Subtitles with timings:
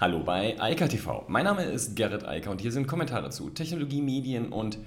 [0.00, 1.26] Hallo bei Eika TV.
[1.28, 4.78] Mein Name ist Gerrit Eiker und hier sind Kommentare zu Technologie, Medien und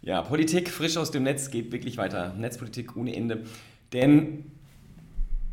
[0.00, 2.32] ja, Politik frisch aus dem Netz geht wirklich weiter.
[2.32, 3.44] Netzpolitik ohne Ende.
[3.92, 4.50] Denn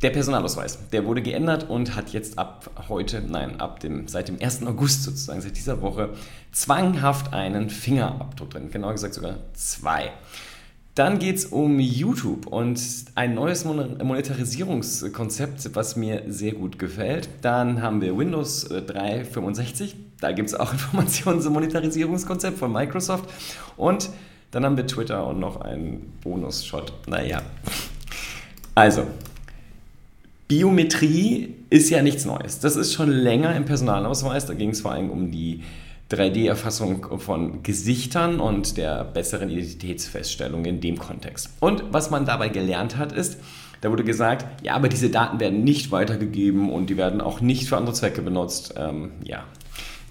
[0.00, 4.40] der Personalausweis, der wurde geändert und hat jetzt ab heute, nein, ab dem, seit dem
[4.40, 4.62] 1.
[4.66, 6.14] August sozusagen, seit dieser Woche,
[6.50, 8.70] zwanghaft einen Fingerabdruck drin.
[8.70, 10.10] Genauer gesagt sogar zwei.
[10.94, 12.78] Dann geht es um YouTube und
[13.14, 17.30] ein neues Monetarisierungskonzept, was mir sehr gut gefällt.
[17.40, 19.94] Dann haben wir Windows 365.
[19.94, 23.30] Äh, da gibt es auch Informationen zum Monetarisierungskonzept von Microsoft.
[23.78, 24.10] Und
[24.50, 26.92] dann haben wir Twitter und noch einen Bonus-Shot.
[27.06, 27.40] Naja.
[28.74, 29.06] Also,
[30.46, 32.60] Biometrie ist ja nichts Neues.
[32.60, 34.44] Das ist schon länger im Personalausweis.
[34.44, 35.62] Da ging es vor allem um die
[36.12, 41.50] 3D-Erfassung von Gesichtern und der besseren Identitätsfeststellung in dem Kontext.
[41.60, 43.38] Und was man dabei gelernt hat, ist,
[43.80, 47.68] da wurde gesagt, ja, aber diese Daten werden nicht weitergegeben und die werden auch nicht
[47.68, 48.74] für andere Zwecke benutzt.
[48.76, 49.44] Ähm, ja,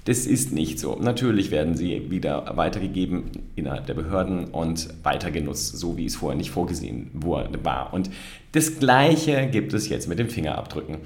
[0.05, 0.97] das ist nicht so.
[0.99, 6.37] Natürlich werden sie wieder weitergegeben innerhalb der Behörden und weiter genutzt, so wie es vorher
[6.37, 7.93] nicht vorgesehen war.
[7.93, 8.09] Und
[8.51, 10.97] das Gleiche gibt es jetzt mit den Fingerabdrücken.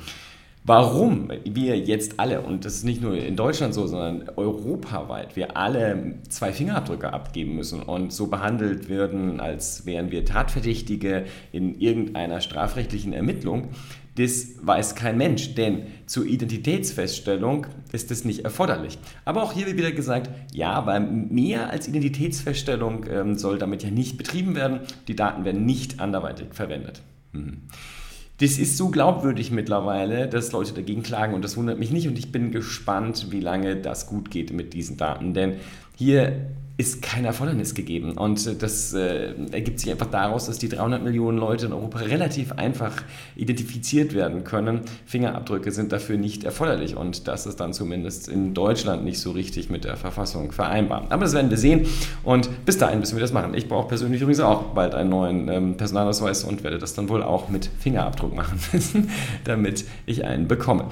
[0.67, 5.55] Warum wir jetzt alle, und das ist nicht nur in Deutschland so, sondern europaweit, wir
[5.57, 12.41] alle zwei Fingerabdrücke abgeben müssen und so behandelt werden, als wären wir Tatverdächtige in irgendeiner
[12.41, 13.69] strafrechtlichen Ermittlung,
[14.15, 18.97] das weiß kein Mensch, denn zur Identitätsfeststellung ist das nicht erforderlich.
[19.23, 23.91] Aber auch hier wird wieder gesagt, ja, aber mehr als Identitätsfeststellung ähm, soll damit ja
[23.91, 24.79] nicht betrieben werden.
[25.09, 27.03] Die Daten werden nicht anderweitig verwendet.
[27.33, 27.67] Hm
[28.39, 32.19] das ist so glaubwürdig mittlerweile, dass Leute dagegen klagen und das wundert mich nicht und
[32.19, 35.55] ich bin gespannt, wie lange das gut geht mit diesen Daten, denn
[35.95, 36.47] hier
[36.77, 38.17] ist kein Erfordernis gegeben.
[38.17, 42.51] Und das äh, ergibt sich einfach daraus, dass die 300 Millionen Leute in Europa relativ
[42.53, 43.03] einfach
[43.35, 44.81] identifiziert werden können.
[45.05, 49.69] Fingerabdrücke sind dafür nicht erforderlich und das ist dann zumindest in Deutschland nicht so richtig
[49.69, 51.05] mit der Verfassung vereinbar.
[51.09, 51.87] Aber das werden wir sehen
[52.23, 53.53] und bis dahin müssen wir das machen.
[53.53, 57.23] Ich brauche persönlich übrigens auch bald einen neuen ähm, Personalausweis und werde das dann wohl
[57.23, 59.09] auch mit Fingerabdruck machen müssen,
[59.45, 60.89] damit ich einen bekomme.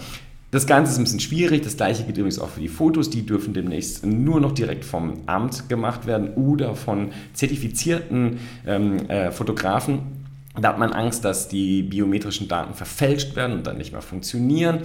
[0.54, 1.64] Das Ganze ist ein bisschen schwierig.
[1.64, 3.10] Das gleiche gilt übrigens auch für die Fotos.
[3.10, 8.38] Die dürfen demnächst nur noch direkt vom Amt gemacht werden oder von zertifizierten
[8.68, 10.04] ähm, äh, Fotografen.
[10.56, 14.82] Da hat man Angst, dass die biometrischen Daten verfälscht werden und dann nicht mehr funktionieren.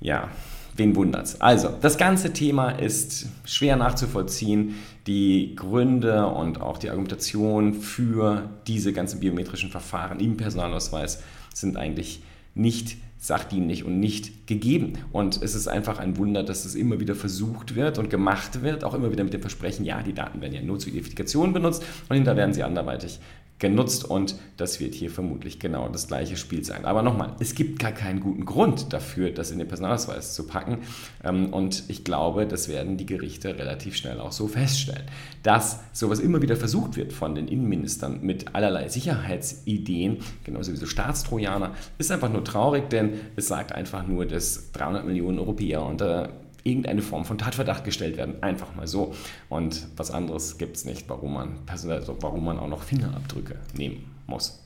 [0.00, 0.30] Ja,
[0.74, 1.38] wen wundert's?
[1.38, 4.76] Also, das ganze Thema ist schwer nachzuvollziehen.
[5.06, 11.22] Die Gründe und auch die Argumentation für diese ganzen biometrischen Verfahren im Personalausweis
[11.52, 12.22] sind eigentlich
[12.54, 14.94] nicht sachdienlich und nicht gegeben.
[15.12, 18.84] Und es ist einfach ein Wunder, dass es immer wieder versucht wird und gemacht wird,
[18.84, 21.84] auch immer wieder mit dem Versprechen, ja, die Daten werden ja nur zur Identifikation benutzt
[22.08, 23.18] und hinterher werden sie anderweitig
[23.58, 26.84] genutzt und das wird hier vermutlich genau das gleiche Spiel sein.
[26.84, 30.78] Aber nochmal, es gibt gar keinen guten Grund dafür, das in den Personalausweis zu packen
[31.24, 35.04] ähm, und ich glaube, das werden die Gerichte relativ schnell auch so feststellen.
[35.42, 40.86] Dass sowas immer wieder versucht wird von den Innenministern mit allerlei Sicherheitsideen, genauso wie so
[40.86, 46.30] Staatstrojaner, ist einfach nur traurig, denn es sagt einfach nur, dass 300 Millionen Europäer unter
[46.68, 48.42] irgendeine Form von Tatverdacht gestellt werden.
[48.42, 49.14] Einfach mal so.
[49.48, 54.04] Und was anderes gibt es nicht, warum man, also warum man auch noch Fingerabdrücke nehmen
[54.26, 54.60] muss.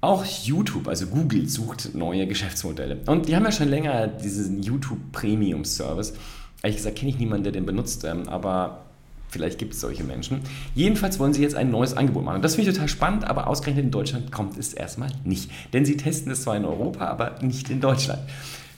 [0.00, 2.98] Auch YouTube, also Google, sucht neue Geschäftsmodelle.
[3.06, 6.14] Und die haben ja schon länger diesen YouTube Premium Service.
[6.62, 8.84] Ehrlich gesagt kenne ich niemanden, der den benutzt, ähm, aber
[9.28, 10.40] vielleicht gibt es solche Menschen.
[10.74, 12.42] Jedenfalls wollen sie jetzt ein neues Angebot machen.
[12.42, 15.50] Das finde ich total spannend, aber ausgerechnet in Deutschland kommt es erstmal nicht.
[15.72, 18.20] Denn sie testen es zwar in Europa, aber nicht in Deutschland.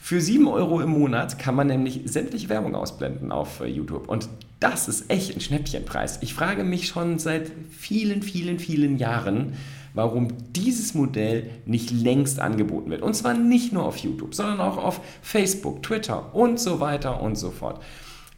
[0.03, 4.09] Für 7 Euro im Monat kann man nämlich sämtliche Werbung ausblenden auf äh, YouTube.
[4.09, 4.29] Und
[4.59, 6.19] das ist echt ein Schnäppchenpreis.
[6.23, 9.53] Ich frage mich schon seit vielen, vielen, vielen Jahren,
[9.95, 13.03] warum dieses Modell nicht längst angeboten wird.
[13.03, 17.37] Und zwar nicht nur auf YouTube, sondern auch auf Facebook, Twitter und so weiter und
[17.37, 17.81] so fort.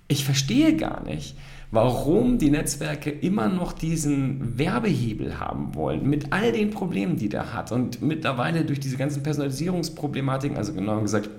[0.08, 1.36] Ich verstehe gar nicht,
[1.70, 7.54] warum die Netzwerke immer noch diesen Werbehebel haben wollen, mit all den Problemen, die der
[7.54, 7.72] hat.
[7.72, 11.30] Und mittlerweile durch diese ganzen Personalisierungsproblematiken, also genauer gesagt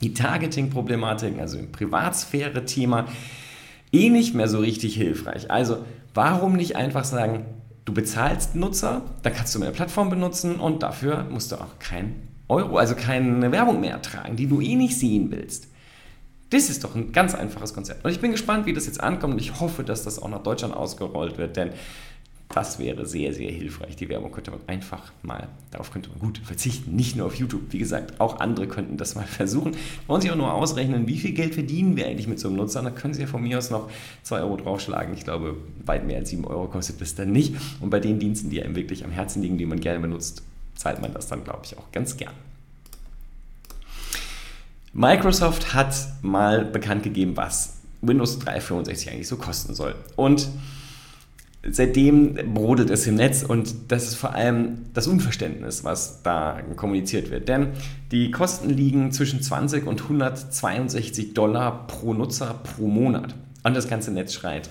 [0.00, 3.06] die Targeting-Problematiken, also im Privatsphäre-Thema,
[3.92, 5.50] eh nicht mehr so richtig hilfreich.
[5.50, 7.44] Also warum nicht einfach sagen,
[7.84, 12.14] du bezahlst Nutzer, dann kannst du meine Plattform benutzen und dafür musst du auch kein
[12.48, 15.68] Euro, also keine Werbung mehr ertragen, die du eh nicht sehen willst.
[16.50, 18.04] Das ist doch ein ganz einfaches Konzept.
[18.04, 20.42] Und ich bin gespannt, wie das jetzt ankommt und ich hoffe, dass das auch nach
[20.42, 21.70] Deutschland ausgerollt wird, denn
[22.52, 23.94] das wäre sehr, sehr hilfreich.
[23.94, 26.96] Die Werbung könnte man einfach mal, darauf könnte man gut verzichten.
[26.96, 27.62] Nicht nur auf YouTube.
[27.70, 29.76] Wie gesagt, auch andere könnten das mal versuchen.
[30.08, 32.82] Wollen Sie auch nur ausrechnen, wie viel Geld verdienen wir eigentlich mit so einem Nutzer?
[32.82, 33.88] Da können Sie ja von mir aus noch
[34.24, 35.14] 2 Euro draufschlagen.
[35.14, 35.56] Ich glaube,
[35.86, 37.54] weit mehr als 7 Euro kostet das dann nicht.
[37.80, 40.42] Und bei den Diensten, die einem wirklich am Herzen liegen, die man gerne benutzt,
[40.74, 42.34] zahlt man das dann, glaube ich, auch ganz gern.
[44.92, 49.94] Microsoft hat mal bekannt gegeben, was Windows 365 eigentlich so kosten soll.
[50.16, 50.48] Und
[51.68, 57.30] seitdem brodelt es im Netz und das ist vor allem das Unverständnis, was da kommuniziert
[57.30, 57.48] wird.
[57.48, 57.68] Denn
[58.10, 63.34] die Kosten liegen zwischen 20 und 162 Dollar pro Nutzer pro Monat.
[63.62, 64.70] Und das ganze Netz schreit.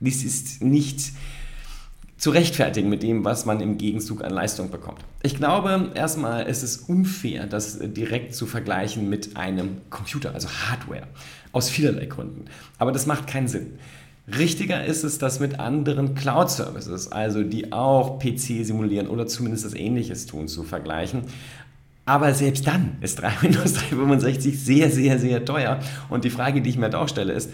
[0.00, 1.12] Dies ist nicht
[2.16, 5.00] zu rechtfertigen mit dem, was man im Gegenzug an Leistung bekommt.
[5.22, 11.06] Ich glaube, erstmal ist es unfair, das direkt zu vergleichen mit einem Computer, also Hardware,
[11.52, 12.44] aus vielerlei Gründen.
[12.78, 13.78] Aber das macht keinen Sinn.
[14.38, 19.74] Richtiger ist es, das mit anderen Cloud-Services, also die auch PC simulieren oder zumindest das
[19.74, 21.22] Ähnliches tun, zu vergleichen.
[22.06, 25.80] Aber selbst dann ist Windows 365 sehr, sehr, sehr teuer.
[26.08, 27.50] Und die Frage, die ich mir da auch stelle, ist,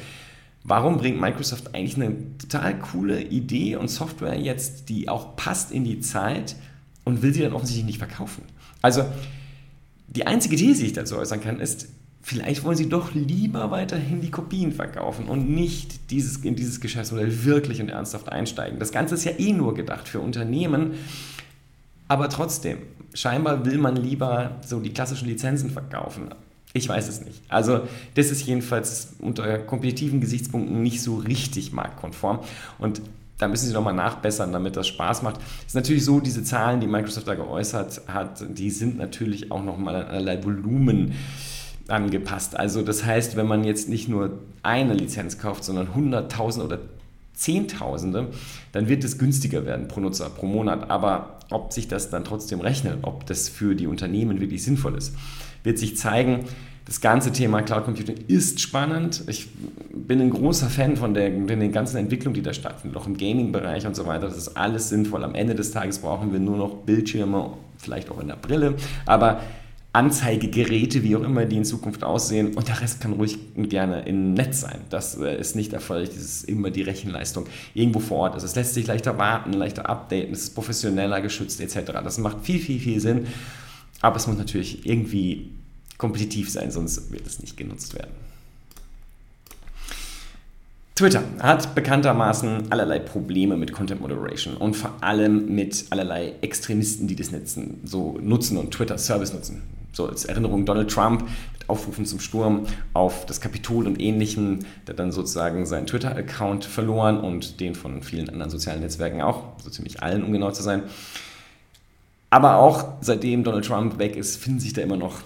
[0.69, 5.84] Warum bringt Microsoft eigentlich eine total coole Idee und Software jetzt, die auch passt in
[5.84, 6.56] die Zeit
[7.05, 8.43] und will sie dann offensichtlich nicht verkaufen?
[8.82, 9.05] Also
[10.08, 11.88] die einzige These, die ich dazu äußern kann, ist,
[12.26, 17.44] vielleicht wollen sie doch lieber weiterhin die Kopien verkaufen und nicht dieses, in dieses Geschäftsmodell
[17.44, 18.81] wirklich und ernsthaft einsteigen.
[18.81, 20.94] Das Ganze ist ja eh nur gedacht für Unternehmen,
[22.08, 22.78] aber trotzdem,
[23.14, 26.31] scheinbar will man lieber so die klassischen Lizenzen verkaufen.
[26.73, 27.40] Ich weiß es nicht.
[27.49, 27.82] Also
[28.14, 32.40] das ist jedenfalls unter kompetitiven Gesichtspunkten nicht so richtig marktkonform.
[32.81, 33.02] Und
[33.38, 35.40] da müssen sie nochmal nachbessern, damit das Spaß macht.
[35.61, 39.62] Es ist natürlich so, diese Zahlen, die Microsoft da geäußert hat, die sind natürlich auch
[39.62, 41.14] nochmal an allerlei Volumen
[41.88, 42.56] angepasst.
[42.56, 46.78] Also das heißt, wenn man jetzt nicht nur eine Lizenz kauft, sondern 100.000 oder
[47.34, 48.28] Zehntausende,
[48.72, 50.90] dann wird es günstiger werden pro Nutzer, pro Monat.
[50.90, 55.14] Aber ob sich das dann trotzdem rechnet, ob das für die Unternehmen wirklich sinnvoll ist,
[55.62, 56.44] wird sich zeigen.
[56.86, 59.24] Das ganze Thema Cloud Computing ist spannend.
[59.26, 59.48] Ich
[59.92, 63.16] bin ein großer Fan von der, von den ganzen Entwicklungen, die da stattfinden, auch im
[63.16, 64.28] Gaming-Bereich und so weiter.
[64.28, 65.24] Das ist alles sinnvoll.
[65.24, 68.76] Am Ende des Tages brauchen wir nur noch Bildschirme, vielleicht auch in der Brille.
[69.04, 69.40] Aber
[69.96, 72.54] Anzeigegeräte, wie auch immer die in Zukunft aussehen.
[72.54, 74.81] Und der Rest kann ruhig gerne im Netz sein.
[74.90, 78.43] Das äh, ist nicht erforderlich, das ist immer die Rechenleistung irgendwo vor Ort ist.
[78.43, 81.93] Es lässt sich leichter warten, leichter updaten, es ist professioneller geschützt etc.
[82.04, 83.26] Das macht viel, viel, viel Sinn.
[84.02, 85.50] Aber es muss natürlich irgendwie
[85.96, 88.12] kompetitiv sein, sonst wird es nicht genutzt werden.
[90.94, 97.16] Twitter hat bekanntermaßen allerlei Probleme mit Content Moderation und vor allem mit allerlei Extremisten, die
[97.16, 99.62] das Netzen so nutzen und Twitter Service nutzen.
[99.96, 104.94] So als Erinnerung Donald Trump mit Aufrufen zum Sturm auf das Kapitol und ähnlichem, der
[104.94, 110.02] dann sozusagen seinen Twitter-Account verloren und den von vielen anderen sozialen Netzwerken auch, so ziemlich
[110.02, 110.82] allen, um genau zu sein.
[112.28, 115.22] Aber auch seitdem Donald Trump weg ist, finden sich da immer noch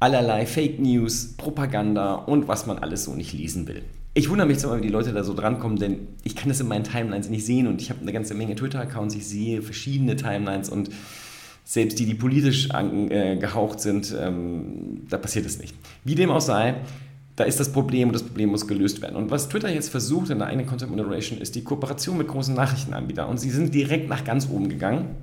[0.00, 3.84] allerlei Fake News, Propaganda und was man alles so nicht lesen will.
[4.14, 6.66] Ich wundere mich zwar, wie die Leute da so drankommen, denn ich kann das in
[6.66, 10.68] meinen Timelines nicht sehen und ich habe eine ganze Menge Twitter-Accounts, ich sehe verschiedene Timelines
[10.70, 10.90] und
[11.64, 15.74] selbst die, die politisch angehaucht äh, sind, ähm, da passiert es nicht.
[16.04, 16.76] Wie dem auch sei,
[17.36, 19.16] da ist das Problem und das Problem muss gelöst werden.
[19.16, 22.54] Und was Twitter jetzt versucht in der eigenen Content Moderation ist die Kooperation mit großen
[22.54, 23.28] Nachrichtenanbietern.
[23.28, 25.14] Und sie sind direkt nach ganz oben gegangen,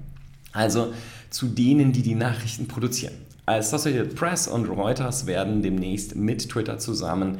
[0.51, 0.93] also
[1.29, 3.13] zu denen, die die Nachrichten produzieren.
[3.45, 7.39] Als Associated Press und Reuters werden demnächst mit Twitter zusammen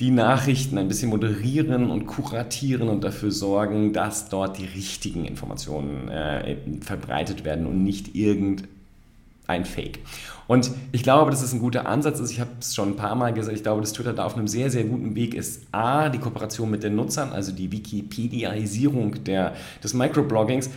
[0.00, 6.08] die Nachrichten ein bisschen moderieren und kuratieren und dafür sorgen, dass dort die richtigen Informationen
[6.08, 9.98] äh, verbreitet werden und nicht irgendein Fake.
[10.46, 12.30] Und ich glaube, dass es ein guter Ansatz ist.
[12.30, 13.56] Ich habe es schon ein paar Mal gesagt.
[13.56, 15.66] Ich glaube, dass Twitter da auf einem sehr, sehr guten Weg ist.
[15.70, 19.54] A, die Kooperation mit den Nutzern, also die Wikipediaisierung der,
[19.84, 20.70] des Microbloggings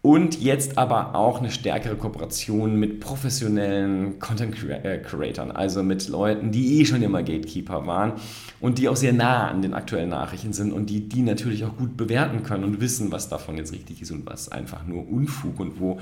[0.00, 6.52] und jetzt aber auch eine stärkere Kooperation mit professionellen Content äh, Creators, also mit Leuten,
[6.52, 8.12] die eh schon immer Gatekeeper waren
[8.60, 11.76] und die auch sehr nah an den aktuellen Nachrichten sind und die die natürlich auch
[11.76, 15.58] gut bewerten können und wissen, was davon jetzt richtig ist und was einfach nur Unfug
[15.58, 15.98] und wo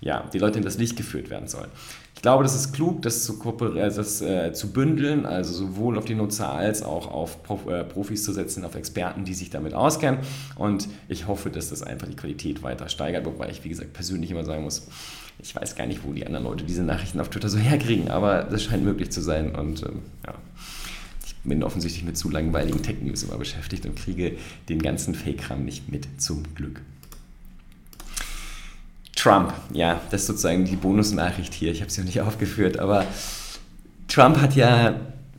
[0.00, 1.70] ja, die Leute in das Licht geführt werden sollen.
[2.20, 6.04] Ich glaube, das ist klug, das zu, äh, das, äh, zu bündeln, also sowohl auf
[6.04, 9.72] die Nutzer als auch auf Prof äh, Profis zu setzen, auf Experten, die sich damit
[9.72, 10.20] auskennen.
[10.56, 14.30] Und ich hoffe, dass das einfach die Qualität weiter steigert, wobei ich, wie gesagt, persönlich
[14.30, 14.86] immer sagen muss,
[15.38, 18.42] ich weiß gar nicht, wo die anderen Leute diese Nachrichten auf Twitter so herkriegen, aber
[18.42, 19.54] das scheint möglich zu sein.
[19.54, 20.34] Und ähm, ja,
[21.24, 24.36] ich bin offensichtlich mit zu langweiligen Tech-News immer beschäftigt und kriege
[24.68, 26.82] den ganzen Fake-Kram nicht mit, zum Glück.
[29.20, 31.72] Trump, ja, das ist sozusagen die Bonusnachricht hier.
[31.72, 33.04] Ich habe sie noch nicht aufgeführt, aber
[34.08, 34.94] Trump hat ja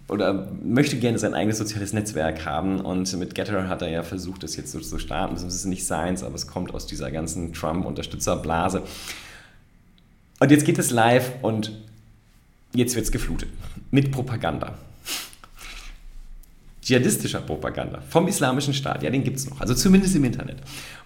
[0.08, 4.44] oder möchte gerne sein eigenes soziales Netzwerk haben und mit Getter hat er ja versucht,
[4.44, 5.34] das jetzt so zu starten.
[5.34, 8.84] Das ist nicht seins, aber es kommt aus dieser ganzen Trump-Unterstützerblase.
[10.40, 11.72] Und jetzt geht es live und
[12.74, 13.50] jetzt wird es geflutet
[13.90, 14.76] mit Propaganda.
[16.84, 19.02] Dschihadistischer Propaganda vom Islamischen Staat.
[19.02, 19.60] Ja, den gibt es noch.
[19.60, 20.58] Also zumindest im Internet.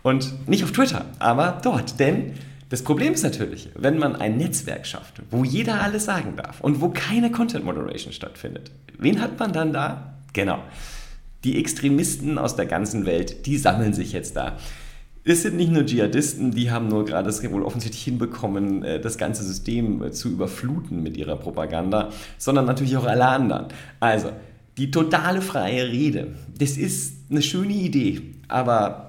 [0.03, 1.99] Und nicht auf Twitter, aber dort.
[1.99, 2.33] Denn
[2.75, 6.81] Das Problem ist natürlich, wenn man ein Netzwerk schafft, wo jeder alles sagen darf und
[6.81, 10.15] wo keine Content Moderation stattfindet, wen hat man dann da?
[10.33, 10.59] Genau.
[11.45, 14.57] Die Extremisten aus der ganzen Welt, die sammeln sich jetzt da.
[15.23, 19.17] Es sind nicht nur Dschihadisten, die haben nur gerade es wohl offensichtlich hinbekommen, äh, das
[19.17, 23.67] ganze System äh, zu überfluten mit ihrer Propaganda, sondern natürlich auch alle anderen.
[24.01, 24.31] Also,
[24.77, 29.04] die totale freie Rede, das ist eine schöne Idee, aber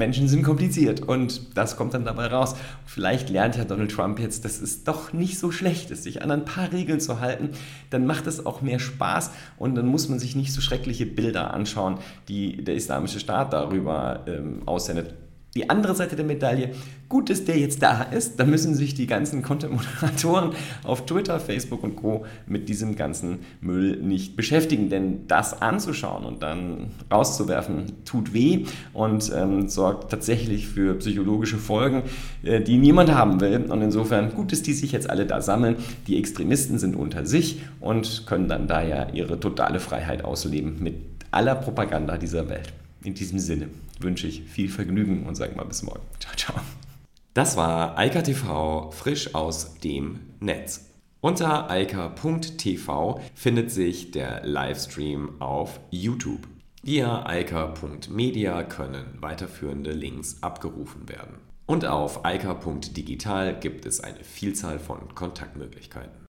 [0.00, 2.56] Menschen sind kompliziert und das kommt dann dabei raus.
[2.86, 6.30] Vielleicht lernt ja Donald Trump jetzt, dass es doch nicht so schlecht ist, sich an
[6.30, 7.50] ein paar Regeln zu halten.
[7.90, 11.52] Dann macht es auch mehr Spaß und dann muss man sich nicht so schreckliche Bilder
[11.52, 15.14] anschauen, die der Islamische Staat darüber ähm, aussendet
[15.56, 16.70] die andere Seite der Medaille,
[17.08, 20.52] gut, dass der jetzt da ist, da müssen sich die ganzen Content-Moderatoren
[20.84, 22.24] auf Twitter, Facebook und Co.
[22.46, 29.32] mit diesem ganzen Müll nicht beschäftigen, denn das anzuschauen und dann rauszuwerfen, tut weh und
[29.34, 32.04] ähm, sorgt tatsächlich für psychologische Folgen,
[32.44, 33.64] äh, die niemand haben will.
[33.68, 35.76] Und insofern gut, dass die sich jetzt alle da sammeln.
[36.06, 40.94] Die Extremisten sind unter sich und können dann da ja ihre totale Freiheit ausleben mit
[41.32, 42.72] aller Propaganda dieser Welt.
[43.02, 43.66] In diesem Sinne
[44.02, 46.02] wünsche ich viel Vergnügen und sage mal bis morgen.
[46.18, 46.60] Ciao, ciao.
[47.34, 50.90] Das war Eika TV frisch aus dem Netz.
[51.20, 56.48] Unter eika.tv findet sich der Livestream auf YouTube.
[56.82, 61.34] Via eika.media können weiterführende Links abgerufen werden.
[61.66, 66.29] Und auf eika.digital gibt es eine Vielzahl von Kontaktmöglichkeiten.